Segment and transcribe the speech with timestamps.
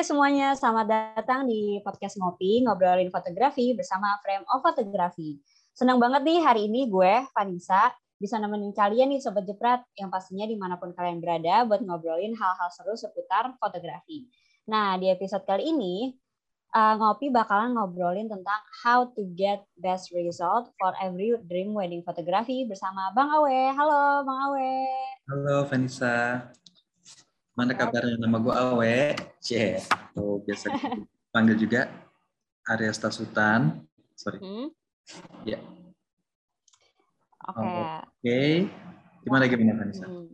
[0.00, 5.44] Hai semuanya, selamat datang di podcast Ngopi, ngobrolin fotografi bersama Frame of Photography.
[5.76, 10.48] Senang banget nih hari ini gue, Vanessa, bisa nemenin kalian nih Sobat Jeprat, yang pastinya
[10.48, 14.24] di mana pun kalian berada buat ngobrolin hal-hal seru seputar fotografi.
[14.72, 16.16] Nah, di episode kali ini,
[16.72, 22.64] uh, Ngopi bakalan ngobrolin tentang how to get best result for every dream wedding photography
[22.64, 23.76] bersama Bang Awe.
[23.76, 24.72] Halo Bang Awe.
[25.28, 26.48] Halo Vanessa.
[27.60, 28.16] Mana kabarnya?
[28.16, 28.98] Nama gue Awe.
[29.36, 29.84] Cie.
[29.84, 30.72] Atau biasa
[31.36, 31.92] panggil juga
[32.64, 33.84] Arya Stasutan.
[34.16, 34.40] Sorry.
[34.40, 34.72] Hmm?
[35.44, 35.60] Ya.
[37.44, 37.60] Oke.
[37.60, 37.60] Okay.
[37.60, 38.00] Oke.
[38.24, 38.52] Okay.
[39.28, 40.08] Gimana gimana Vanessa?
[40.08, 40.32] Hmm.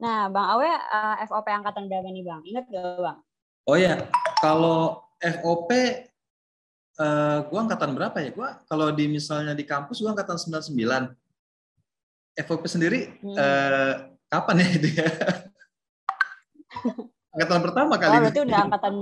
[0.00, 2.40] Nah, Bang Awe uh, eh, FOP angkatan berapa nih, Bang?
[2.48, 3.18] Ingat gak, Bang?
[3.68, 4.08] Oh ya,
[4.40, 5.84] kalau FOP uh,
[6.96, 8.32] eh, gua angkatan berapa ya?
[8.32, 11.12] Gua kalau di misalnya di kampus gua angkatan 99.
[12.32, 13.36] FOP sendiri hmm.
[13.36, 15.08] uh, kapan ya itu ya?
[17.36, 18.08] angkatan pertama kali.
[18.08, 18.94] Oh, berarti udah angkatan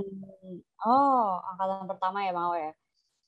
[0.81, 2.71] Oh, angkatan pertama ya, Bang ya.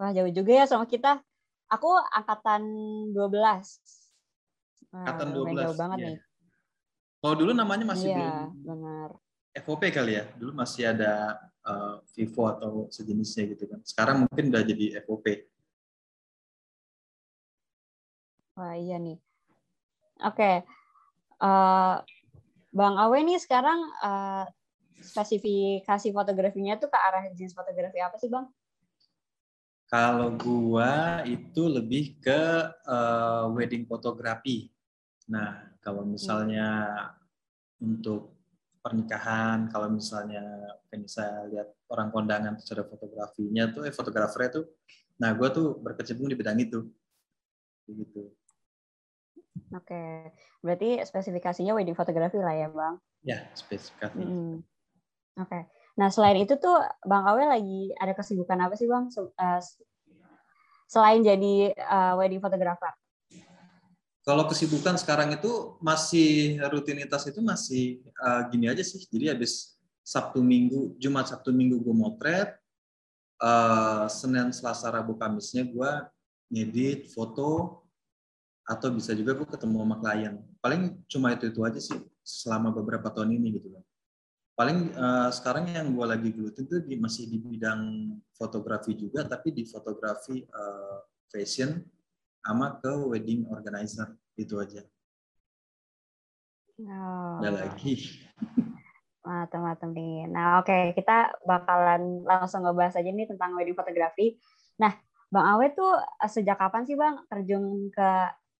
[0.01, 1.21] Wah, jauh juga ya sama kita.
[1.69, 2.61] Aku angkatan
[3.13, 3.23] 12.
[4.91, 5.63] Nah, angkatan 12.
[5.63, 6.07] Jauh banget iya.
[6.09, 6.17] nih.
[7.23, 9.09] Kalau dulu namanya masih iya, belum benar.
[9.63, 10.25] FOP kali ya.
[10.35, 13.79] Dulu masih ada uh, Vivo atau sejenisnya gitu kan.
[13.85, 15.25] Sekarang mungkin udah jadi FOP.
[18.57, 19.21] Wah, iya nih.
[20.25, 20.35] Oke.
[20.35, 20.55] Okay.
[21.43, 21.99] Uh,
[22.71, 24.47] Bang Awe nih sekarang uh,
[25.03, 28.47] spesifikasi fotografinya tuh ke arah jenis fotografi apa sih, Bang?
[29.91, 34.71] Kalau gua itu lebih ke uh, wedding fotografi.
[35.27, 36.87] Nah, kalau misalnya
[37.77, 37.83] hmm.
[37.83, 38.33] untuk
[38.83, 40.43] pernikahan, kalau misalnya
[41.07, 44.65] saya lihat orang kondangan terus fotografinya tuh, eh fotografernya tuh,
[45.15, 46.91] nah gue tuh berkecimpung di bidang itu,
[47.87, 48.35] gitu.
[49.73, 50.29] Oke,
[50.61, 53.01] berarti spesifikasinya wedding fotografi lah ya, Bang?
[53.25, 54.21] Ya, spesifikasi.
[54.21, 54.61] Hmm.
[55.41, 55.65] Oke.
[55.97, 59.09] Nah, selain itu tuh Bang Awe lagi ada kesibukan apa sih, Bang?
[59.13, 59.61] Eh,
[60.85, 62.93] selain jadi uh, wedding photographer?
[64.23, 69.03] Kalau kesibukan sekarang itu masih rutinitas itu masih uh, gini aja sih.
[69.03, 72.55] Jadi habis Sabtu Minggu, Jumat Sabtu Minggu gue motret,
[73.43, 75.91] uh, Senin Selasa Rabu Kamisnya gue
[76.55, 77.82] ngedit foto,
[78.63, 80.35] atau bisa juga gue ketemu sama klien.
[80.63, 80.81] Paling
[81.11, 83.83] cuma itu itu aja sih selama beberapa tahun ini gitu kan.
[84.53, 89.49] Paling uh, sekarang yang gue lagi gelutin tuh di, masih di bidang fotografi juga, tapi
[89.51, 91.81] di fotografi uh, fashion
[92.43, 94.85] sama ke wedding organizer itu aja.
[96.79, 97.41] Oh.
[97.41, 97.93] Ada lagi.
[99.25, 100.27] Mantap-mantap nih.
[100.27, 100.83] Nah oke okay.
[100.93, 104.35] kita bakalan langsung ngebahas aja nih tentang wedding fotografi.
[104.77, 104.91] Nah
[105.33, 108.09] Bang Awe tuh eh, sejak kapan sih Bang terjun ke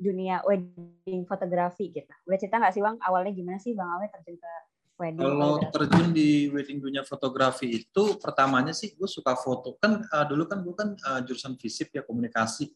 [0.03, 2.11] dunia wedding fotografi gitu?
[2.27, 4.51] Boleh cerita nggak sih Bang awalnya gimana sih Bang Awe terjun ke
[4.99, 9.79] wedding Kalau terjun di wedding dunia fotografi itu pertamanya sih gue suka foto.
[9.79, 12.67] Kan uh, dulu kan gue kan uh, jurusan fisip ya komunikasi.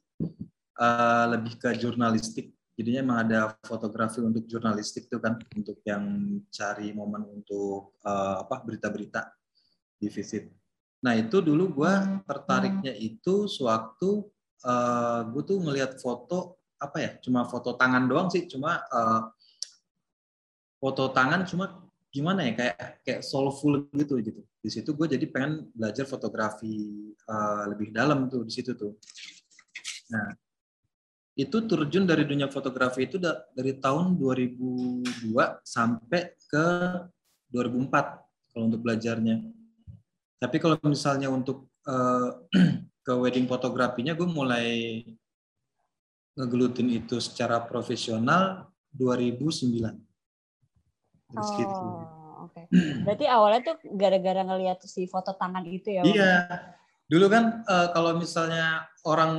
[0.77, 2.53] Uh, lebih ke jurnalistik.
[2.77, 8.61] Jadinya emang ada fotografi untuk jurnalistik tuh kan untuk yang cari momen untuk uh, apa
[8.61, 9.25] berita-berita
[9.97, 10.45] di visit.
[11.01, 11.93] Nah itu dulu gue
[12.29, 14.29] tertariknya itu sewaktu
[14.65, 19.33] uh, gue tuh ngelihat foto apa ya cuma foto tangan doang sih cuma uh,
[20.77, 24.41] foto tangan cuma gimana ya kayak kayak soulful gitu gitu.
[24.57, 28.95] Di situ gue jadi pengen belajar fotografi uh, lebih dalam tuh di situ tuh.
[30.13, 30.33] Nah
[31.37, 35.05] itu terjun dari dunia fotografi itu dari tahun 2002
[35.61, 36.67] sampai ke
[37.53, 39.45] 2004 kalau untuk belajarnya.
[40.41, 42.41] Tapi kalau misalnya untuk uh,
[43.05, 44.67] ke wedding fotografinya gue mulai
[46.37, 49.97] ngegelutin itu secara profesional 2009.
[51.27, 51.75] Terus oh, gitu.
[52.45, 52.53] oke.
[52.53, 52.65] Okay.
[53.05, 56.05] Berarti awalnya tuh gara-gara ngelihat si foto tangan itu ya?
[56.05, 56.33] Iya.
[57.09, 59.33] Dulu kan uh, kalau misalnya orang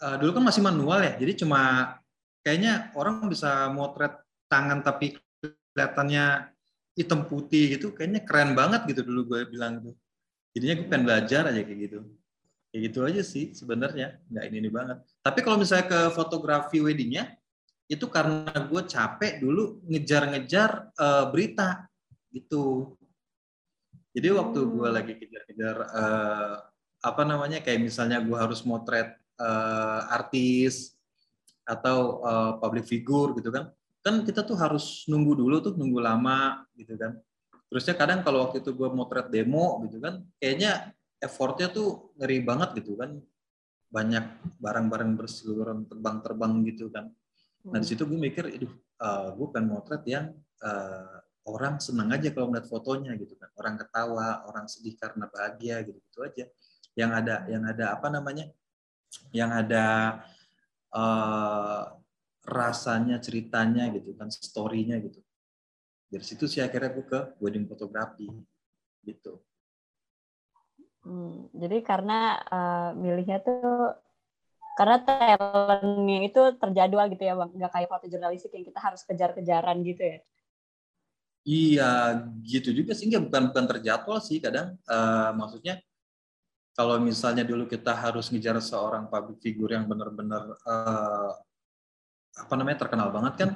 [0.00, 1.94] uh, dulu kan masih manual ya, jadi cuma
[2.40, 4.16] kayaknya orang bisa motret
[4.46, 5.18] tangan tapi
[5.74, 6.54] kelihatannya
[6.94, 9.92] hitam putih gitu, kayaknya keren banget gitu dulu gue bilang gitu.
[10.54, 12.00] Jadinya gue pengen belajar aja kayak gitu
[12.70, 15.02] kayak gitu aja sih sebenarnya nggak ini ini banget.
[15.20, 17.34] Tapi kalau misalnya ke fotografi weddingnya
[17.90, 21.90] itu karena gue capek dulu ngejar-ngejar uh, berita
[22.30, 22.94] gitu.
[24.14, 24.94] Jadi waktu gue hmm.
[24.94, 26.54] lagi kejar-kejar uh,
[27.02, 30.94] apa namanya kayak misalnya gue harus motret uh, artis
[31.66, 33.70] atau uh, public figure gitu kan
[34.00, 37.18] kan kita tuh harus nunggu dulu tuh nunggu lama gitu kan.
[37.70, 42.80] Terusnya kadang kalau waktu itu gue motret demo gitu kan kayaknya effortnya tuh ngeri banget
[42.80, 43.20] gitu kan.
[43.92, 47.12] Banyak barang-barang berseluruhan terbang-terbang gitu kan.
[47.68, 47.90] Nah di hmm.
[47.92, 48.72] situ gue mikir aduh
[49.04, 50.32] uh, gue pengen motret yang
[50.64, 53.52] uh, orang senang aja kalau melihat fotonya gitu kan.
[53.60, 56.44] Orang ketawa orang sedih karena bahagia gitu gitu aja.
[56.96, 58.48] Yang ada yang ada apa namanya
[59.34, 59.86] yang ada
[60.94, 61.82] uh,
[62.46, 65.20] rasanya ceritanya gitu kan storynya gitu.
[66.10, 68.26] Dari situ sih akhirnya gue ke wedding fotografi
[69.04, 69.38] gitu
[71.04, 73.96] hmm, jadi karena uh, milihnya tuh
[74.78, 77.50] karena talentnya itu terjadwal gitu ya bang.
[77.52, 80.18] Nggak kayak foto jurnalistik yang kita harus kejar-kejaran gitu ya?
[81.44, 81.90] Iya
[82.44, 83.08] gitu juga sih.
[83.12, 84.80] Nggak bukan bukan terjadwal sih kadang.
[84.88, 85.80] Uh, maksudnya
[86.72, 91.32] kalau misalnya dulu kita harus ngejar seorang public figure yang benar-benar uh,
[92.40, 93.50] apa namanya terkenal banget kan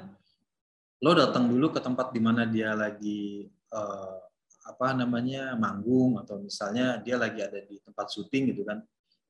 [1.01, 4.19] lo datang dulu ke tempat di mana dia lagi uh,
[4.65, 8.81] apa namanya manggung atau misalnya dia lagi ada di tempat syuting gitu kan.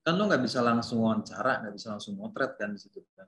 [0.04, 3.26] Kan lo nggak bisa langsung wawancara nggak bisa langsung motret kan di situ kan.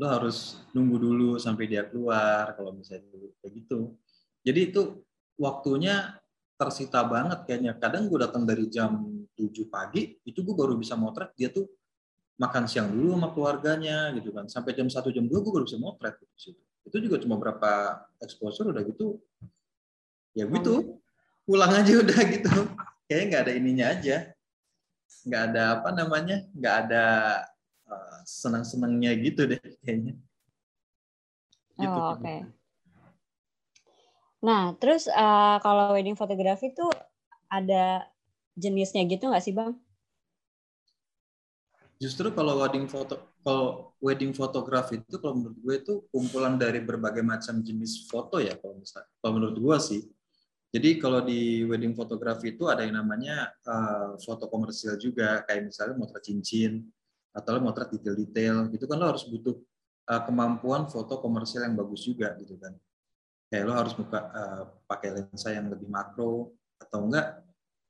[0.00, 3.04] Lo harus nunggu dulu sampai dia keluar kalau misalnya
[3.40, 3.96] kayak gitu.
[4.40, 4.82] Jadi itu
[5.36, 6.16] waktunya
[6.56, 7.76] tersita banget kayaknya.
[7.76, 8.96] Kadang gue datang dari jam
[9.36, 11.36] 7 pagi itu gue baru bisa motret.
[11.36, 11.68] Dia tuh
[12.40, 14.48] makan siang dulu sama keluarganya gitu kan.
[14.48, 16.56] Sampai jam satu jam dua gue baru bisa motret gitu
[16.86, 19.18] itu juga cuma berapa exposure udah gitu.
[20.38, 21.02] Ya gitu
[21.46, 22.50] pulang aja udah gitu
[23.06, 24.16] kayaknya nggak ada ininya aja
[25.26, 27.04] nggak ada apa namanya nggak ada
[27.86, 30.18] uh, eh, senang senangnya gitu deh kayaknya
[31.78, 32.40] gitu, oh, oke okay.
[34.42, 36.90] nah terus uh, kalau wedding fotografi tuh
[37.46, 38.10] ada
[38.56, 39.76] jenisnya gitu nggak sih bang?
[41.96, 47.22] Justru kalau wedding foto kalau wedding fotografi itu kalau menurut gue itu kumpulan dari berbagai
[47.22, 50.02] macam jenis foto ya kalau misalnya kalau menurut gue sih.
[50.74, 55.94] Jadi kalau di wedding fotografi itu ada yang namanya uh, foto komersial juga kayak misalnya
[55.94, 56.82] motret cincin
[57.30, 59.54] atau motret detail-detail gitu kan lo harus butuh
[60.10, 62.74] uh, kemampuan foto komersial yang bagus juga gitu kan.
[63.46, 66.50] Kayak lo harus buka uh, pakai lensa yang lebih makro
[66.82, 67.46] atau enggak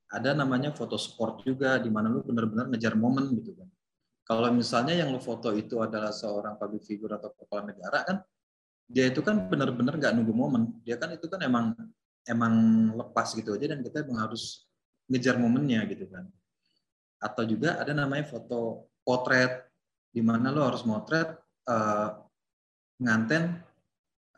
[0.06, 3.66] ada namanya foto sport juga di mana lu benar-benar ngejar momen gitu kan.
[4.26, 8.16] Kalau misalnya yang lu foto itu adalah seorang public figure atau kepala negara kan
[8.86, 10.62] dia itu kan benar-benar nggak nunggu momen.
[10.86, 11.74] Dia kan itu kan emang
[12.26, 12.54] emang
[12.98, 14.66] lepas gitu aja dan kita emang harus
[15.06, 16.26] ngejar momennya gitu kan.
[17.22, 19.70] Atau juga ada namanya foto potret
[20.10, 21.38] di mana lo harus motret
[21.70, 22.10] uh,
[22.98, 23.62] nganten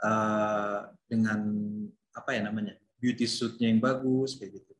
[0.04, 1.40] uh, dengan
[2.12, 4.72] apa ya namanya beauty suitnya yang bagus kayak gitu.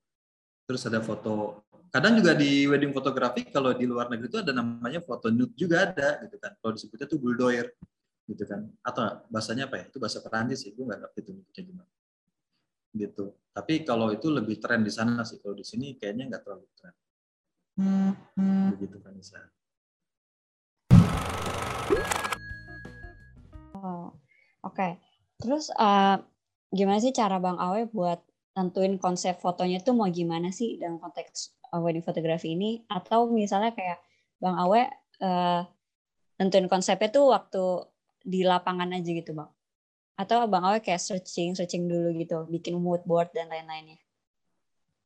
[0.69, 5.01] Terus ada foto kadang juga di wedding fotografi kalau di luar negeri itu ada namanya
[5.01, 6.53] foto nude juga ada gitu kan.
[6.61, 7.73] Kalau disebutnya tuh bulldoyer
[8.29, 8.69] gitu kan.
[8.85, 9.85] Atau bahasanya apa ya?
[9.89, 11.89] Itu bahasa Perancis sih gue nggak ngerti itu gimana
[12.95, 13.35] gitu.
[13.53, 15.43] Tapi kalau itu lebih tren di sana sih.
[15.43, 16.95] Kalau di sini kayaknya nggak terlalu tren.
[17.79, 18.75] Hmm.
[18.75, 19.39] begitu kan bisa
[23.79, 24.11] oh
[24.67, 24.75] oke.
[24.75, 24.99] Okay.
[25.39, 26.19] terus uh,
[26.75, 28.19] gimana sih cara bang Awe buat
[28.51, 32.83] tentuin konsep fotonya tuh mau gimana sih dalam konteks uh, wedding fotografi ini?
[32.91, 34.03] Atau misalnya kayak
[34.43, 34.83] Bang Awe
[35.23, 35.63] uh,
[36.35, 37.87] tentuin konsepnya tuh waktu
[38.27, 39.55] di lapangan aja gitu Bang
[40.19, 44.03] atau Bang Awe kayak searching searching dulu gitu bikin mood board dan lain-lainnya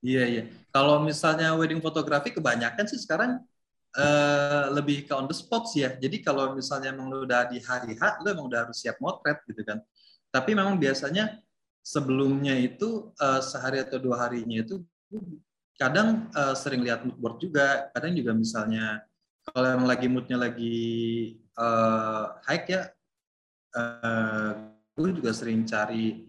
[0.03, 0.43] Iya iya.
[0.75, 3.39] Kalau misalnya wedding fotografi kebanyakan sih sekarang
[3.95, 5.95] uh, lebih ke on the spot sih ya.
[5.95, 9.39] Jadi kalau misalnya emang lu udah di hari H, lu emang udah harus siap motret
[9.47, 9.79] gitu kan.
[10.35, 11.39] Tapi memang biasanya
[11.87, 14.83] sebelumnya itu uh, sehari atau dua harinya itu
[15.79, 19.03] kadang uh, sering lihat mood board juga kadang juga misalnya
[19.51, 20.79] kalau yang lagi moodnya lagi
[21.59, 22.83] uh, high ya
[23.75, 26.29] uh, gue juga sering cari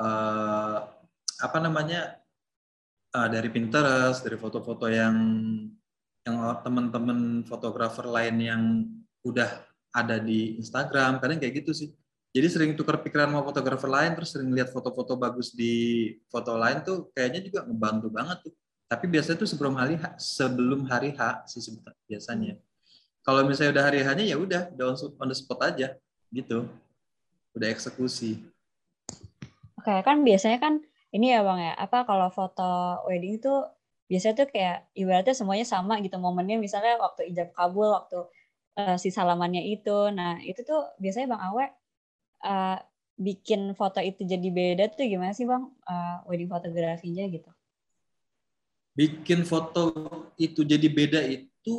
[0.00, 0.78] uh,
[1.40, 2.16] apa namanya
[3.12, 5.16] uh, dari Pinterest dari foto-foto yang
[6.24, 8.62] yang teman-teman fotografer lain yang
[9.28, 9.60] udah
[9.92, 11.92] ada di Instagram kadang kayak gitu sih.
[12.34, 16.82] Jadi sering tukar pikiran sama fotografer lain terus sering lihat foto-foto bagus di foto lain
[16.82, 18.54] tuh kayaknya juga ngebantu banget tuh.
[18.90, 21.62] Tapi biasanya tuh sebelum hari H, sebelum hari H sih
[22.10, 22.58] biasanya.
[23.22, 24.86] Kalau misalnya udah hari H-nya ya udah udah
[25.20, 25.94] on the spot aja
[26.34, 26.66] gitu
[27.54, 28.42] udah eksekusi.
[29.78, 30.74] Oke kan biasanya kan
[31.14, 31.72] ini ya bang ya.
[31.78, 33.52] Apa kalau foto wedding itu
[34.10, 36.58] biasanya tuh kayak ibaratnya semuanya sama gitu momennya.
[36.58, 38.26] Misalnya waktu ijab kabul waktu
[38.80, 40.10] uh, si salamannya itu.
[40.10, 41.66] Nah itu tuh biasanya bang Awe
[42.44, 42.78] uh,
[43.14, 45.70] bikin foto itu jadi beda tuh gimana sih bang?
[45.86, 47.50] Uh, wedding fotografinya gitu?
[48.94, 49.90] Bikin foto
[50.38, 51.76] itu jadi beda itu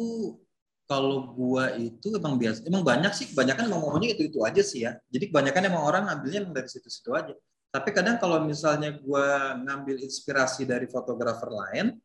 [0.86, 4.86] kalau gua itu emang biasa, emang banyak sih, kebanyakan emang ngomongnya itu itu aja sih
[4.86, 4.98] ya.
[5.10, 7.34] Jadi kebanyakan emang orang ngambilnya dari situ-situ aja.
[7.74, 11.98] Tapi kadang kalau misalnya gua ngambil inspirasi dari fotografer lain,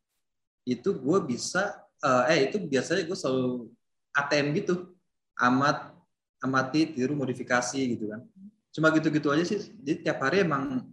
[0.65, 1.73] itu gue bisa,
[2.05, 3.73] uh, eh itu biasanya gue selalu
[4.13, 4.93] ATM gitu,
[5.41, 5.89] amat
[6.41, 8.21] amati, tiru, modifikasi gitu kan
[8.71, 10.87] cuma gitu-gitu aja sih jadi tiap hari emang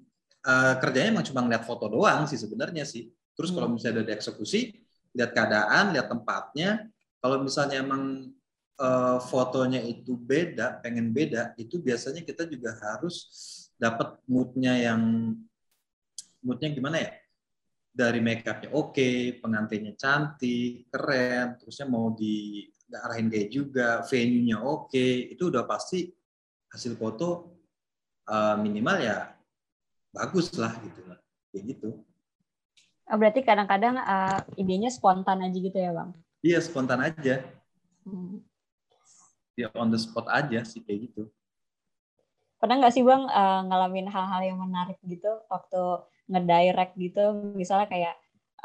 [0.45, 3.11] uh, kerjanya emang cuma ngeliat foto doang sih sebenarnya sih.
[3.35, 3.75] Terus kalau hmm.
[3.79, 4.75] misalnya ada eksekusi,
[5.15, 6.91] lihat keadaan, lihat tempatnya.
[7.19, 8.31] Kalau misalnya emang
[8.79, 13.27] uh, fotonya itu beda, pengen beda, itu biasanya kita juga harus
[13.75, 15.35] dapat moodnya yang
[16.43, 17.13] moodnya gimana ya?
[17.91, 24.63] Dari make upnya oke, okay, pengantinnya cantik, keren, terusnya mau di arahin kayak juga, venue-nya
[24.63, 26.07] oke, okay, itu udah pasti
[26.71, 27.59] hasil foto
[28.31, 29.35] uh, minimal ya
[30.15, 31.19] bagus lah gitu lah,
[31.51, 31.91] kayak gitu.
[33.09, 36.13] Oh, berarti kadang-kadang uh, idenya spontan aja gitu ya bang?
[36.45, 37.43] Iya spontan aja.
[38.07, 38.43] Hmm.
[39.59, 41.23] Ya on the spot aja sih kayak gitu.
[42.59, 48.15] Pernah nggak sih bang uh, ngalamin hal-hal yang menarik gitu waktu ngedirect gitu, misalnya kayak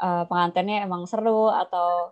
[0.02, 2.10] uh, pengantinnya emang seru atau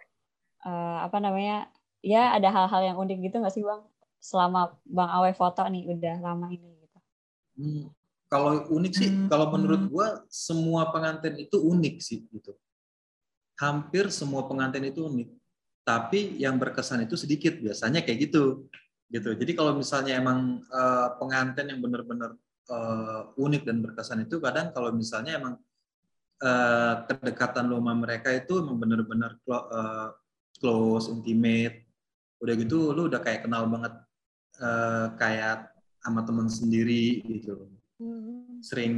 [0.65, 1.69] uh, apa namanya,
[2.01, 3.83] ya ada hal-hal yang unik gitu nggak sih bang?
[4.23, 6.99] Selama bang Awe foto nih udah lama ini gitu.
[7.59, 7.87] Hmm
[8.33, 9.29] kalau unik sih, hmm.
[9.29, 12.57] kalau menurut gua semua pengantin itu unik sih gitu.
[13.61, 15.29] Hampir semua pengantin itu unik.
[15.83, 18.71] Tapi yang berkesan itu sedikit biasanya kayak gitu.
[19.13, 19.29] Gitu.
[19.37, 22.33] Jadi kalau misalnya emang uh, pengantin yang benar-benar
[22.73, 25.55] uh, unik dan berkesan itu kadang kalau misalnya emang
[26.41, 30.17] uh, kedekatan lo sama mereka itu emang benar-benar uh,
[30.57, 31.85] close, intimate.
[32.41, 33.95] Udah gitu lu udah kayak kenal banget
[34.63, 35.71] uh, kayak
[36.03, 37.69] sama teman sendiri gitu
[38.03, 38.59] Hmm.
[38.59, 38.95] Sering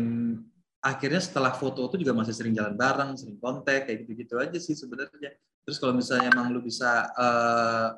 [0.84, 4.76] akhirnya setelah foto itu juga masih sering jalan bareng, sering kontak kayak gitu-gitu aja sih
[4.76, 5.32] sebenarnya.
[5.64, 7.96] Terus kalau misalnya emang lu bisa uh,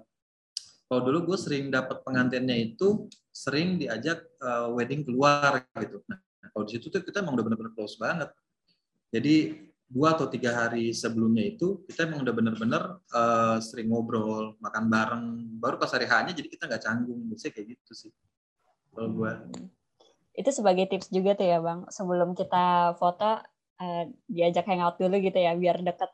[0.87, 5.99] kalau dulu gue sering dapat pengantinnya itu sering diajak uh, wedding keluar gitu.
[6.07, 6.23] Nah,
[6.55, 8.31] kalau di situ tuh kita emang udah bener-bener close banget.
[9.11, 14.87] Jadi dua atau tiga hari sebelumnya itu kita emang udah bener-bener uh, sering ngobrol, makan
[14.87, 15.25] bareng.
[15.59, 18.13] Baru pas hari hanya jadi kita nggak canggung, biasanya kayak gitu sih.
[18.95, 19.33] Kalau gue.
[20.37, 21.89] Itu sebagai tips juga tuh ya bang.
[21.89, 23.41] Sebelum kita foto
[23.81, 26.13] uh, diajak hangout dulu gitu ya biar deket.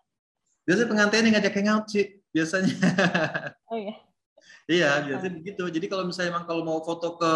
[0.63, 2.75] Biasanya pengantin yang ngajak hangout sih biasanya.
[3.67, 3.95] Oh iya.
[4.71, 5.39] Iya biasanya oh.
[5.43, 5.65] begitu.
[5.75, 7.33] Jadi kalau misalnya emang kalau mau foto ke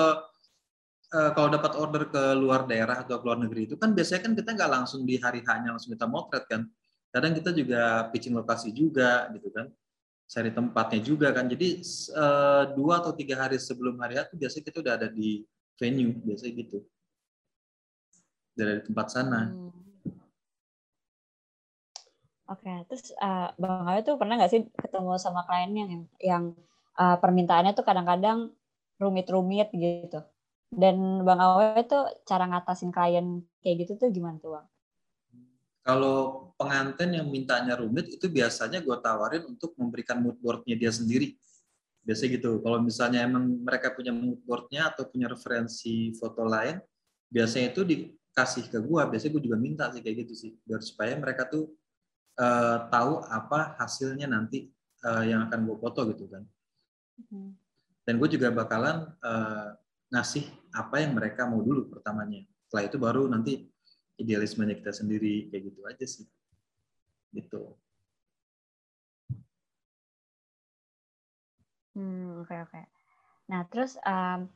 [1.10, 4.32] uh, kalau dapat order ke luar daerah atau ke luar negeri itu kan biasanya kan
[4.38, 6.70] kita nggak langsung di hari hanya langsung kita motret kan.
[7.10, 9.66] Kadang kita juga pitching lokasi juga gitu kan.
[10.26, 11.50] Cari tempatnya juga kan.
[11.50, 11.82] Jadi
[12.14, 15.42] uh, dua atau tiga hari sebelum hari itu biasanya kita udah ada di
[15.76, 16.78] venue biasanya gitu
[18.56, 19.52] dari tempat sana.
[19.52, 19.72] Hmm.
[22.46, 22.78] Oke, okay.
[22.86, 25.90] terus uh, Bang Awe tuh pernah nggak sih ketemu sama klien yang
[26.22, 26.44] yang
[26.94, 28.54] uh, permintaannya tuh kadang-kadang
[29.02, 30.22] rumit-rumit gitu.
[30.70, 34.66] Dan Bang Awe tuh cara ngatasin klien kayak gitu tuh gimana tuh Bang?
[35.86, 41.34] Kalau pengantin yang mintanya rumit itu biasanya gue tawarin untuk memberikan mood boardnya dia sendiri
[42.06, 42.62] biasanya gitu.
[42.62, 46.78] Kalau misalnya emang mereka punya mood boardnya atau punya referensi foto lain
[47.26, 50.50] biasanya itu dikasih ke gue biasanya gue juga minta sih kayak gitu sih.
[50.62, 51.74] Biar supaya mereka tuh
[52.38, 54.70] uh, tahu apa hasilnya nanti
[55.02, 56.46] uh, yang akan gue foto gitu kan.
[57.16, 57.48] Mm-hmm.
[58.04, 59.72] dan gue juga bakalan uh,
[60.12, 60.44] ngasih
[60.76, 62.44] apa yang mereka mau dulu pertamanya.
[62.68, 63.66] Setelah itu baru nanti
[64.20, 66.28] idealismenya kita sendiri kayak gitu aja sih.
[67.32, 67.72] Gitu
[71.96, 72.82] Hmm, oke oke.
[73.48, 74.52] Nah, terus um,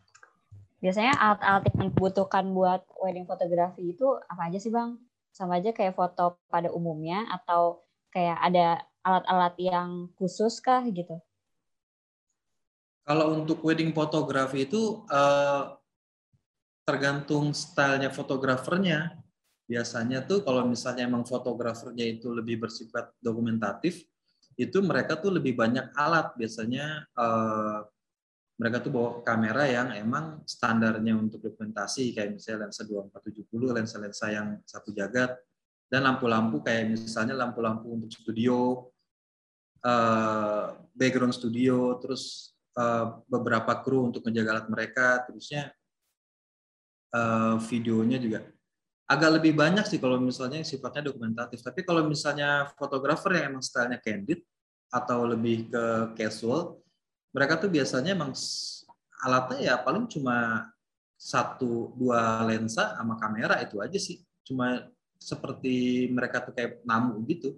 [0.85, 5.01] biasanya alat-alat yang dibutuhkan buat wedding fotografi itu apa aja sih, Bang?
[5.33, 7.81] Sama aja kayak foto pada umumnya atau
[8.13, 11.17] kayak ada alat-alat yang khusus kah gitu?
[13.09, 15.81] Kalau untuk wedding fotografi itu uh,
[16.85, 19.17] tergantung stylenya fotografernya.
[19.71, 24.03] Biasanya tuh kalau misalnya emang fotografernya itu lebih bersifat dokumentatif,
[24.61, 27.81] itu mereka tuh lebih banyak alat biasanya uh,
[28.61, 34.61] mereka tuh bawa kamera yang emang standarnya untuk dokumentasi kayak misalnya lensa 2470, lensa-lensa yang
[34.69, 35.33] satu jagat
[35.89, 38.85] dan lampu-lampu kayak misalnya lampu-lampu untuk studio,
[39.81, 45.73] uh, background studio, terus uh, beberapa kru untuk menjaga alat mereka, terusnya
[47.17, 48.45] uh, videonya juga
[49.11, 51.59] agak lebih banyak sih kalau misalnya sifatnya dokumentatif.
[51.65, 54.47] Tapi kalau misalnya fotografer yang emang stylenya candid
[54.91, 55.85] atau lebih ke
[56.19, 56.83] casual,
[57.31, 58.35] mereka tuh biasanya emang
[59.23, 60.67] alatnya ya paling cuma
[61.15, 64.19] satu dua lensa sama kamera itu aja sih.
[64.43, 67.55] Cuma seperti mereka tuh kayak namu gitu.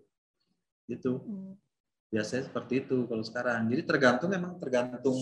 [0.90, 1.22] Gitu.
[1.24, 1.56] Hmm.
[2.12, 3.70] Biasanya seperti itu kalau sekarang.
[3.72, 5.16] Jadi tergantung memang tergantung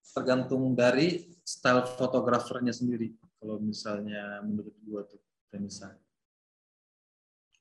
[0.00, 5.96] tergantung dari style fotografernya sendiri kalau misalnya menurut gua tuh Renisa.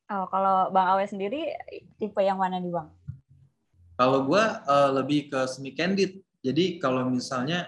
[0.10, 1.54] Oh, kalau Bang Awe sendiri
[2.02, 2.90] tipe yang mana nih Bang?
[4.00, 6.24] Kalau gua uh, lebih ke semi candid.
[6.40, 7.68] Jadi kalau misalnya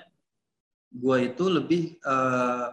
[0.87, 2.71] gua itu lebih uh,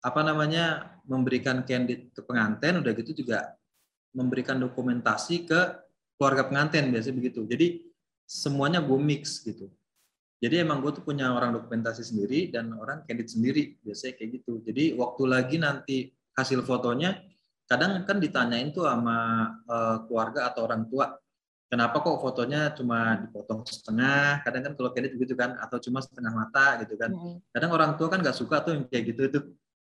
[0.00, 3.58] apa namanya memberikan candid ke pengantin udah gitu juga
[4.14, 5.60] memberikan dokumentasi ke
[6.14, 7.42] keluarga pengantin biasanya begitu.
[7.44, 7.66] Jadi
[8.28, 9.66] semuanya gue mix gitu.
[10.40, 14.62] Jadi emang gue tuh punya orang dokumentasi sendiri dan orang candid sendiri biasanya kayak gitu.
[14.64, 15.96] Jadi waktu lagi nanti
[16.32, 17.18] hasil fotonya
[17.68, 21.12] kadang kan ditanyain tuh sama uh, keluarga atau orang tua
[21.70, 24.42] kenapa kok fotonya cuma dipotong setengah?
[24.42, 27.14] Kadang kan kalau candid gitu kan atau cuma setengah mata gitu kan.
[27.54, 29.38] Kadang orang tua kan nggak suka tuh yang kayak gitu itu.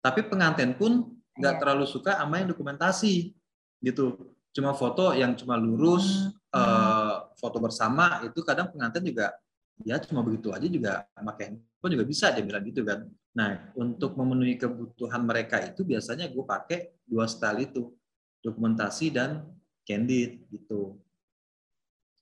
[0.01, 1.61] Tapi pengantin pun nggak yeah.
[1.61, 3.37] terlalu suka sama yang dokumentasi
[3.85, 4.33] gitu.
[4.51, 6.57] Cuma foto yang cuma lurus hmm.
[6.57, 9.37] uh, foto bersama itu kadang pengantin juga
[9.85, 13.05] ya cuma begitu aja juga pakai handphone juga bisa dia bilang gitu kan.
[13.37, 17.93] Nah untuk memenuhi kebutuhan mereka itu biasanya gue pakai dua style itu
[18.41, 19.45] dokumentasi dan
[19.85, 20.97] candid gitu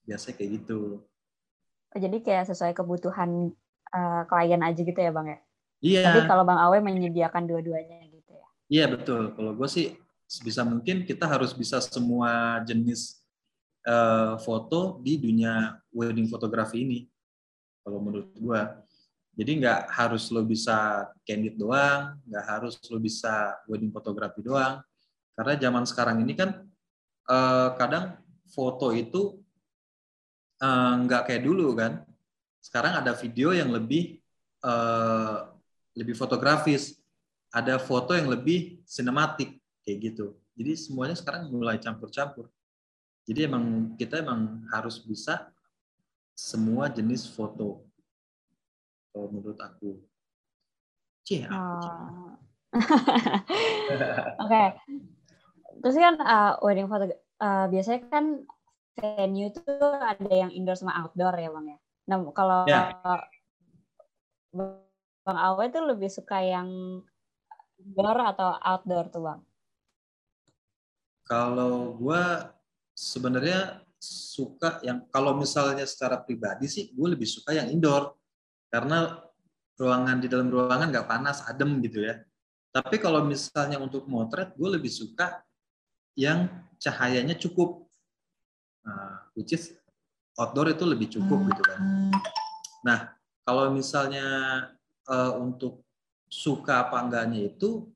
[0.06, 1.02] biasanya kayak gitu.
[1.96, 3.52] Oh, jadi kayak sesuai kebutuhan
[3.92, 5.40] uh, klien aja gitu ya bang ya?
[5.82, 6.02] Iya.
[6.08, 8.48] Tapi kalau bang Awe menyediakan dua-duanya gitu ya?
[8.70, 9.34] Iya betul.
[9.34, 13.22] Kalau gue sih sebisa mungkin kita harus bisa semua jenis
[13.86, 17.00] uh, foto di dunia wedding fotografi ini
[17.86, 18.82] kalau menurut gua.
[19.36, 24.82] Jadi nggak harus lo bisa candid doang nggak harus lo bisa wedding fotografi doang.
[25.38, 26.66] Karena zaman sekarang ini kan
[27.30, 28.18] uh, kadang
[28.50, 29.38] foto itu
[30.62, 32.04] uh, nggak kayak dulu kan
[32.62, 34.20] sekarang ada video yang lebih
[34.64, 35.50] uh,
[35.96, 37.00] lebih fotografis
[37.56, 39.56] ada foto yang lebih sinematik
[39.88, 40.36] kayak gitu.
[40.60, 42.52] Jadi semuanya sekarang mulai campur-campur.
[43.24, 45.48] Jadi emang kita emang harus bisa
[46.36, 47.88] semua jenis foto.
[49.16, 50.04] Kalau menurut aku.
[51.24, 52.36] Cih, oh.
[52.76, 54.52] Oke.
[54.52, 54.68] Okay.
[55.80, 57.08] Terus kan uh, wedding foto
[57.40, 58.44] uh, biasanya kan
[58.96, 59.62] venue itu
[60.00, 61.78] ada yang indoor sama outdoor ya bang ya.
[62.08, 62.96] Nah kalau yeah.
[65.26, 66.70] bang Awe itu lebih suka yang
[67.82, 69.40] indoor atau outdoor tuh bang?
[71.26, 72.24] Kalau gue
[72.94, 78.14] sebenarnya suka yang kalau misalnya secara pribadi sih gue lebih suka yang indoor
[78.70, 79.18] karena
[79.76, 82.22] ruangan di dalam ruangan nggak panas adem gitu ya.
[82.72, 85.40] Tapi kalau misalnya untuk motret gue lebih suka
[86.16, 86.48] yang
[86.80, 87.85] cahayanya cukup,
[88.86, 89.74] nah, which is
[90.38, 91.80] outdoor itu lebih cukup gitu kan.
[92.86, 93.00] Nah
[93.42, 94.26] kalau misalnya
[95.10, 95.82] uh, untuk
[96.30, 97.90] suka apa enggaknya itu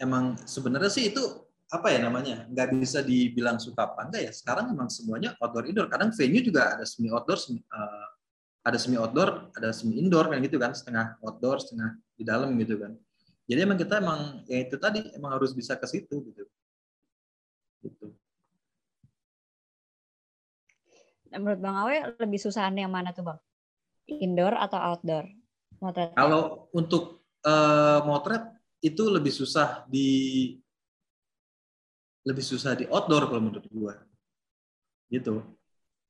[0.00, 1.22] emang sebenarnya sih itu
[1.70, 4.32] apa ya namanya nggak bisa dibilang suka apa enggak ya.
[4.34, 5.86] Sekarang memang semuanya outdoor indoor.
[5.86, 8.08] Kadang venue juga ada semi outdoor semi, uh,
[8.66, 10.74] ada semi outdoor ada semi indoor kan gitu kan.
[10.74, 12.96] Setengah outdoor setengah di dalam gitu kan.
[13.50, 16.46] Jadi emang kita emang ya itu tadi emang harus bisa ke situ gitu
[21.34, 23.38] menurut bang Awe lebih susah yang mana tuh bang?
[24.10, 25.30] Indoor atau outdoor
[25.78, 26.12] motret?
[26.14, 28.44] Kalau untuk uh, motret
[28.80, 30.08] itu lebih susah di
[32.24, 33.94] lebih susah di outdoor kalau menurut gua.
[35.08, 35.40] Gitu.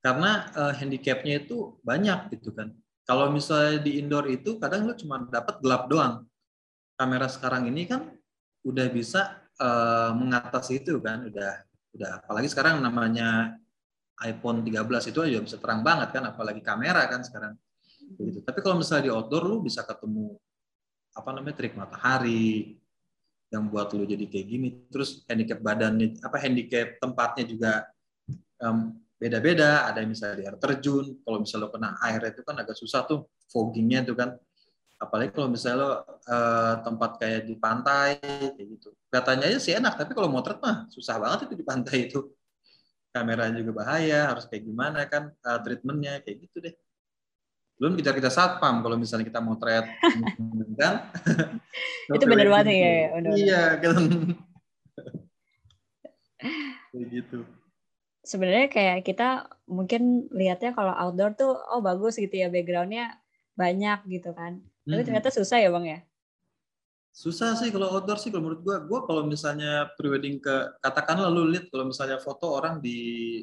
[0.00, 2.72] Karena uh, handicapnya itu banyak gitu kan.
[3.04, 6.24] Kalau misalnya di indoor itu kadang lu cuma dapat gelap doang.
[6.96, 8.12] Kamera sekarang ini kan
[8.60, 11.64] udah bisa uh, mengatasi itu kan udah
[11.96, 12.10] udah.
[12.24, 13.56] Apalagi sekarang namanya
[14.20, 17.56] iPhone 13 itu aja bisa terang banget kan apalagi kamera kan sekarang.
[18.16, 18.44] Begitu.
[18.44, 20.36] Tapi kalau misalnya di outdoor lu bisa ketemu
[21.10, 22.76] apa namanya trik matahari
[23.50, 24.68] yang buat lu jadi kayak gini.
[24.92, 27.72] Terus handicap badannya apa handicap tempatnya juga
[28.60, 29.88] um, beda-beda.
[29.88, 31.06] Ada yang misalnya di air terjun.
[31.24, 34.36] Kalau misalnya lo kena air itu kan agak susah tuh foggingnya itu kan.
[35.00, 35.90] Apalagi kalau misalnya lo
[36.28, 38.92] uh, tempat kayak di pantai kayak gitu.
[39.08, 42.20] Katanya aja sih enak tapi kalau motret mah susah banget itu di pantai itu
[43.10, 46.74] kamera juga bahaya harus kayak gimana kan uh, treatmentnya kayak gitu deh.
[47.80, 49.88] Belum kita kita satpam kalau misalnya kita mau trade
[50.78, 51.10] kan?
[52.16, 52.90] Itu benar banget ya
[53.34, 54.02] iya kan?
[56.90, 57.46] Kayak gitu.
[58.26, 63.20] Sebenarnya kayak kita mungkin lihatnya kalau outdoor tuh oh bagus gitu ya backgroundnya
[63.54, 64.58] banyak gitu kan.
[64.88, 65.98] Tapi ternyata susah ya bang ya
[67.10, 68.76] susah sih kalau outdoor sih kalau menurut gua.
[68.82, 72.98] Gua kalau misalnya prewedding ke katakanlah lu lihat kalau misalnya foto orang di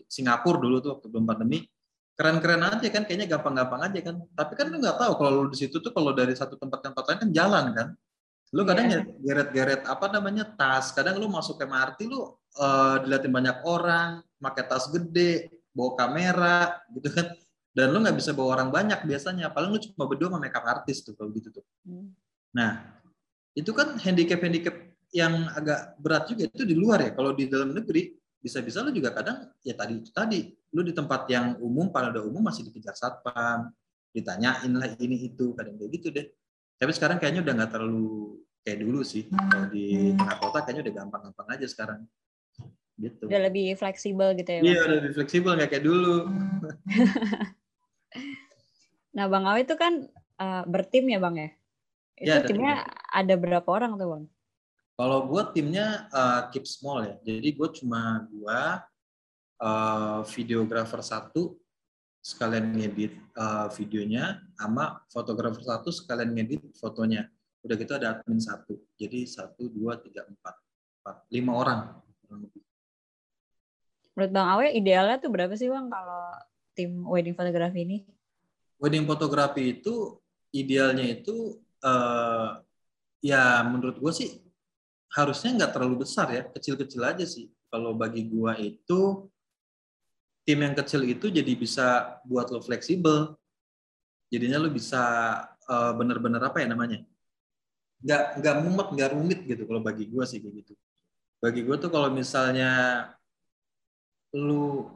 [0.07, 1.59] Singapura dulu tuh waktu belum pandemi
[2.17, 4.15] keren-keren aja kan kayaknya gampang-gampang aja kan.
[4.33, 6.85] Tapi kan lu nggak tahu kalau lu di situ tuh kalau dari satu tempat ke
[6.89, 7.87] tempat lain kan jalan kan.
[8.57, 9.05] Lu kadang yeah.
[9.21, 14.63] geret-geret apa namanya tas kadang lu masuk ke MRT lu uh, diliatin banyak orang pakai
[14.65, 16.57] tas gede bawa kamera
[16.97, 17.29] gitu kan.
[17.69, 19.53] Dan lu nggak bisa bawa orang banyak biasanya.
[19.53, 21.65] Paling lu cuma berdua sama makeup artis tuh kalau gitu tuh.
[21.85, 22.09] Hmm.
[22.55, 22.97] nah
[23.57, 24.75] itu kan handicap handicap
[25.09, 29.17] yang agak berat juga itu di luar ya kalau di dalam negeri bisa-bisa lu juga
[29.17, 32.93] kadang ya tadi itu tadi lu di tempat yang umum pada udah umum masih dikejar
[32.93, 33.73] satpam
[34.13, 36.27] ditanyain lah ini itu kadang kayak gitu deh
[36.77, 39.23] tapi sekarang kayaknya udah nggak terlalu kayak dulu sih.
[39.31, 41.99] Kalau di tengah kota kayaknya udah gampang-gampang aja sekarang.
[42.99, 43.23] Gitu.
[43.23, 44.67] Udah lebih fleksibel gitu ya, Bang?
[44.67, 46.15] Iya, udah lebih fleksibel nggak kayak dulu.
[49.15, 49.93] nah, Bang Awi itu kan
[50.35, 51.49] uh, bertim ya, Bang ya?
[52.19, 54.25] Itu Ya, timnya ada berapa orang tuh, Bang?
[54.97, 57.15] Kalau gue timnya uh, keep small ya.
[57.21, 58.81] Jadi gue cuma dua
[59.61, 61.53] uh, videographer satu
[62.17, 67.29] sekalian ngedit uh, videonya, sama fotografer satu sekalian ngedit fotonya.
[67.61, 68.75] Udah gitu ada admin satu.
[68.97, 70.55] Jadi satu, dua, tiga, empat,
[70.99, 71.79] empat, lima orang.
[74.17, 76.35] Menurut Bang Awe idealnya tuh berapa sih, Bang, kalau
[76.73, 77.97] tim wedding fotografi ini?
[78.81, 80.17] Wedding fotografi itu
[80.51, 82.65] idealnya itu uh,
[83.21, 84.29] ya menurut gue sih
[85.13, 87.49] harusnya nggak terlalu besar ya, kecil-kecil aja sih.
[87.67, 89.27] Kalau bagi gue itu
[90.47, 93.35] tim yang kecil itu jadi bisa buat lo fleksibel.
[94.31, 95.03] Jadinya lo bisa
[95.67, 97.03] uh, bener-bener apa ya namanya?
[98.03, 100.73] Nggak nggak mumet, nggak rumit gitu kalau bagi gue sih kayak gitu.
[101.43, 102.71] Bagi gue tuh kalau misalnya
[104.35, 104.87] lu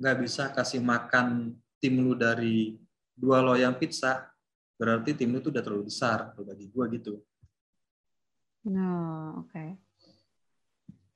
[0.00, 2.76] nggak bisa kasih makan tim lu dari
[3.16, 4.28] dua loyang pizza,
[4.76, 7.14] berarti tim lu tuh udah terlalu besar kalau bagi gue gitu.
[8.66, 8.90] No,
[9.44, 9.52] oke.
[9.52, 9.68] Okay.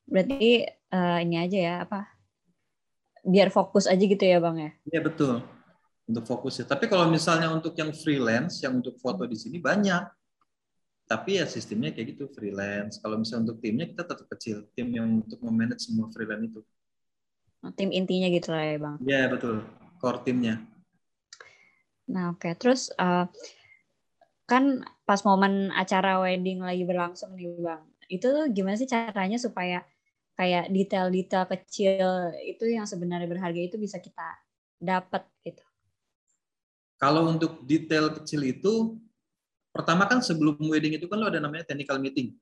[0.05, 2.09] Berarti uh, ini aja ya apa?
[3.25, 4.71] Biar fokus aja gitu ya bang ya?
[4.89, 5.45] Iya betul
[6.05, 6.65] untuk fokus ya.
[6.69, 10.05] Tapi kalau misalnya untuk yang freelance, yang untuk foto di sini banyak.
[11.05, 12.97] Tapi ya sistemnya kayak gitu freelance.
[13.01, 16.61] Kalau misalnya untuk timnya kita tetap kecil, tim yang untuk memanage semua freelance itu.
[17.65, 18.97] Oh, tim intinya gitu lah ya bang?
[19.05, 19.57] Iya betul,
[20.01, 20.65] core timnya.
[22.09, 22.53] Nah oke, okay.
[22.57, 23.29] terus uh,
[24.45, 29.81] kan pas momen acara wedding lagi berlangsung nih bang, itu tuh gimana sih caranya supaya
[30.35, 34.35] kayak detail-detail kecil itu yang sebenarnya berharga itu bisa kita
[34.83, 35.63] dapat gitu?
[36.99, 38.99] Kalau untuk detail kecil itu,
[39.75, 42.35] pertama kan sebelum wedding itu kan lo ada namanya technical meeting.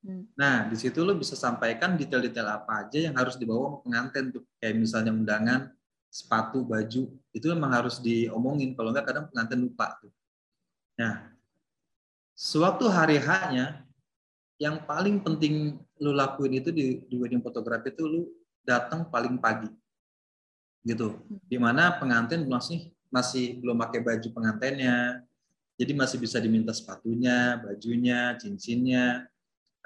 [0.00, 0.24] Hmm.
[0.32, 4.44] Nah, di situ lo bisa sampaikan detail-detail apa aja yang harus dibawa pengantin tuh.
[4.56, 5.60] Kayak misalnya undangan,
[6.08, 8.72] sepatu, baju, itu memang harus diomongin.
[8.72, 10.12] Kalau enggak kadang pengantin lupa tuh.
[11.00, 11.32] Nah,
[12.36, 13.88] sewaktu hari H-nya,
[14.60, 18.20] yang paling penting lu lakuin itu di, di wedding fotografi itu lu
[18.60, 19.72] datang paling pagi.
[20.84, 21.16] Gitu.
[21.48, 25.24] Di mana pengantin masih masih belum pakai baju pengantinnya,
[25.80, 29.24] jadi masih bisa diminta sepatunya, bajunya, cincinnya,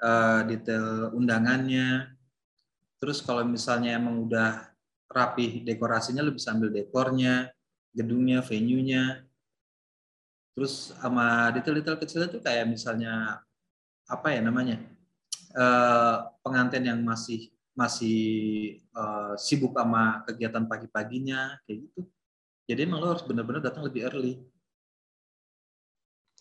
[0.03, 2.11] uh, detail undangannya.
[2.99, 4.67] Terus kalau misalnya emang udah
[5.07, 7.55] rapi dekorasinya, lu bisa ambil dekornya,
[7.95, 9.23] gedungnya, venue-nya.
[10.55, 13.43] Terus sama detail-detail kecil itu kayak misalnya
[14.07, 14.79] apa ya namanya
[15.57, 18.19] uh, pengantin yang masih masih
[18.95, 22.01] uh, sibuk sama kegiatan pagi-paginya kayak gitu.
[22.65, 24.39] Jadi emang lo harus benar-benar datang lebih early.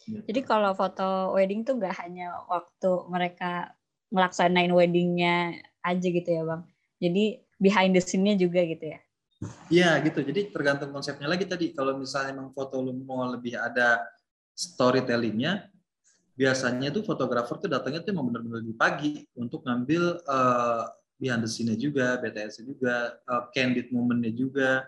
[0.05, 3.75] Jadi kalau foto wedding tuh nggak hanya waktu mereka
[4.13, 6.63] ngelaksanain weddingnya aja gitu ya bang.
[7.03, 7.25] Jadi
[7.59, 9.04] behind the scene-nya juga gitu ya.
[9.71, 10.21] Iya gitu.
[10.21, 11.73] Jadi tergantung konsepnya lagi tadi.
[11.73, 14.03] Kalau misalnya emang foto lu mau lebih ada
[14.55, 15.67] storytellingnya,
[16.35, 20.85] biasanya tuh fotografer tuh datangnya tuh emang benar-benar di pagi untuk ngambil uh,
[21.19, 24.87] behind the scene-nya juga, BTS juga, uh, candid moment-nya juga.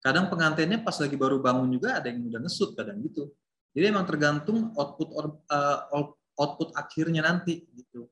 [0.00, 3.28] Kadang pengantinnya pas lagi baru bangun juga ada yang udah ngesut kadang gitu.
[3.76, 5.08] Jadi emang tergantung output
[5.52, 5.80] uh,
[6.40, 8.08] output akhirnya nanti gitu.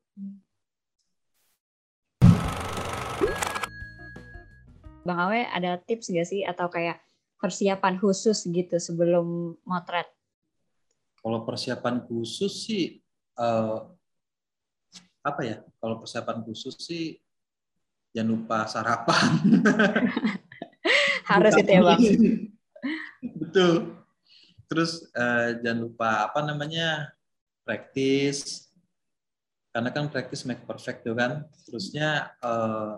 [5.03, 6.99] Bang Awe ada tips gak sih atau kayak
[7.39, 10.07] persiapan khusus gitu sebelum motret?
[11.19, 12.99] Kalau persiapan khusus sih
[13.39, 13.87] uh,
[15.23, 15.57] apa ya?
[15.79, 17.15] Kalau persiapan khusus sih
[18.11, 19.31] jangan lupa sarapan.
[21.29, 22.01] Harus itu ya bang.
[23.43, 23.73] Betul.
[24.69, 27.13] Terus uh, jangan lupa apa namanya
[27.63, 28.67] praktis.
[29.69, 31.45] Karena kan praktis make perfect tuh kan.
[31.67, 32.97] Terusnya uh,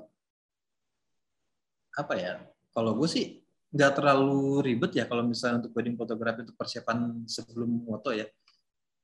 [1.95, 2.33] apa ya?
[2.71, 7.83] Kalau gue sih nggak terlalu ribet ya kalau misalnya untuk wedding fotografi untuk persiapan sebelum
[7.87, 8.27] foto ya.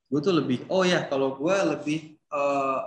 [0.08, 2.80] Gue tuh lebih, oh ya kalau gue lebih uh,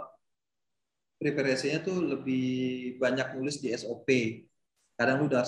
[1.22, 4.10] preparasinya tuh lebih banyak nulis di SOP.
[4.98, 5.46] Kadang lu udah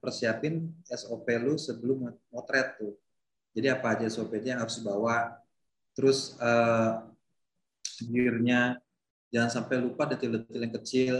[0.00, 2.96] persiapin SOP lu sebelum motret tuh.
[3.56, 5.40] Jadi apa aja SOP-nya yang harus dibawa.
[5.96, 7.00] Terus uh,
[8.04, 8.76] gear-nya,
[9.32, 11.14] jangan sampai lupa detail-detail yang kecil.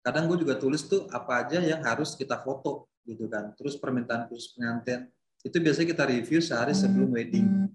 [0.00, 3.52] Kadang gue juga tulis tuh apa aja yang harus kita foto gitu kan.
[3.56, 5.08] Terus permintaan khusus pengantin
[5.40, 7.68] itu biasanya kita review sehari sebelum wedding.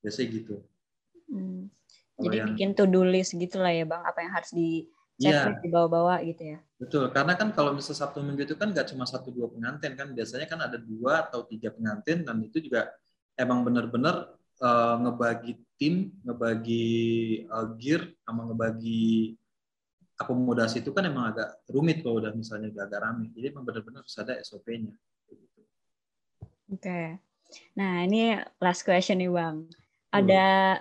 [0.00, 0.64] Biasanya gitu.
[1.28, 1.68] Hmm.
[2.20, 4.88] Jadi yang, bikin to-do list gitu lah ya Bang, apa yang harus di
[5.20, 5.64] checklist ya.
[5.64, 6.58] dibawa-bawa gitu ya.
[6.80, 10.08] Betul, karena kan kalau misalnya Sabtu Minggu itu kan nggak cuma satu dua pengantin kan,
[10.12, 12.92] biasanya kan ada dua atau tiga pengantin dan itu juga
[13.36, 16.88] emang benar-benar uh, ngebagi tim, ngebagi
[17.48, 19.39] uh, gear, sama ngebagi
[20.20, 23.32] akomodasi itu kan emang agak rumit kalau udah misalnya agak rame.
[23.32, 24.92] Jadi emang benar-benar harus ada SOP-nya.
[26.68, 26.76] Oke.
[26.76, 27.06] Okay.
[27.80, 29.64] Nah ini last question nih bang.
[30.12, 30.78] Ada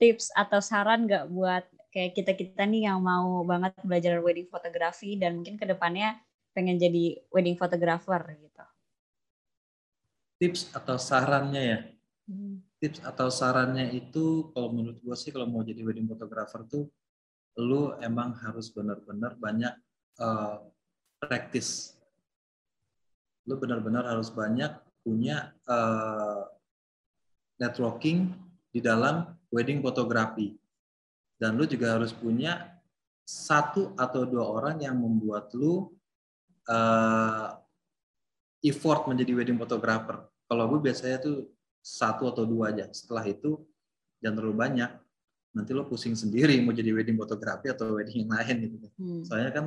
[0.00, 5.14] tips atau saran nggak buat kayak kita kita nih yang mau banget belajar wedding fotografi
[5.14, 6.18] dan mungkin ke depannya
[6.50, 8.64] pengen jadi wedding photographer gitu?
[10.40, 11.78] Tips atau sarannya ya?
[12.26, 12.58] Hmm.
[12.82, 16.90] Tips atau sarannya itu kalau menurut gue sih kalau mau jadi wedding photographer tuh
[17.58, 19.74] lu emang harus benar-benar banyak
[20.18, 20.58] uh,
[21.22, 21.94] praktis.
[23.46, 26.48] Lu benar-benar harus banyak punya uh,
[27.60, 28.32] networking
[28.72, 30.56] di dalam wedding fotografi.
[31.38, 32.74] Dan lu juga harus punya
[33.24, 35.92] satu atau dua orang yang membuat lu
[36.68, 37.48] uh,
[38.64, 40.24] effort menjadi wedding photographer.
[40.48, 41.48] Kalau gue biasanya tuh
[41.84, 42.88] satu atau dua aja.
[42.92, 43.60] Setelah itu
[44.24, 44.90] jangan terlalu banyak
[45.54, 48.92] nanti lo pusing sendiri mau jadi wedding fotografi atau wedding yang lain gitu kan.
[48.98, 49.22] Hmm.
[49.22, 49.66] Soalnya kan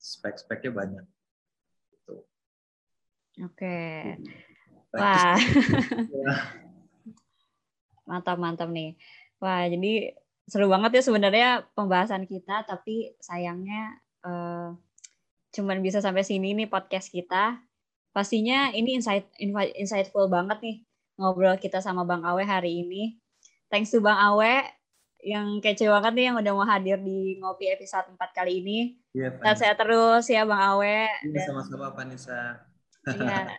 [0.00, 1.04] spek-speknya banyak.
[1.92, 2.14] Gitu.
[3.44, 3.52] Oke.
[3.52, 4.00] Okay.
[4.96, 5.36] Wah.
[8.08, 8.96] mantap mantap nih.
[9.36, 10.16] Wah, jadi
[10.48, 14.76] seru banget ya sebenarnya pembahasan kita tapi sayangnya uh,
[15.56, 17.60] cuman bisa sampai sini nih podcast kita.
[18.16, 19.28] Pastinya ini insight
[19.76, 20.76] insightful banget nih
[21.20, 23.23] ngobrol kita sama Bang Awe hari ini
[23.74, 24.70] thanks to Bang Awe
[25.26, 28.78] yang kece banget nih yang udah mau hadir di Ngopi episode 4 kali ini.
[29.10, 31.10] Iya, Dan saya terus ya Bang Awe.
[31.26, 32.62] Iya, sama-sama Panisa.
[33.10, 33.50] Iya.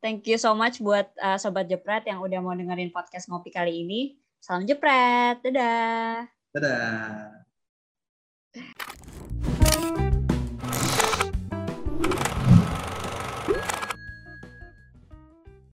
[0.00, 3.84] Thank you so much buat uh, Sobat Jepret yang udah mau dengerin podcast Ngopi kali
[3.84, 4.16] ini.
[4.40, 5.44] Salam Jepret.
[5.44, 6.24] Dadah.
[6.56, 7.39] Dadah.